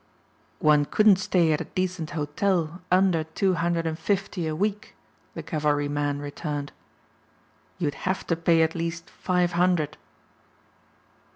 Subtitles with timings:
[0.57, 4.95] "One couldn't stay at a decent hotel under two hundred and fifty a week,"
[5.35, 6.71] the cavalryman returned.
[7.77, 9.97] "You'd have to pay at least five hundred."